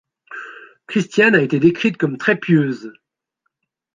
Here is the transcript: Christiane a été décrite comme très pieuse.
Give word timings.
Christiane 0.87 1.35
a 1.35 1.43
été 1.43 1.59
décrite 1.59 1.95
comme 1.97 2.17
très 2.17 2.35
pieuse. 2.35 2.91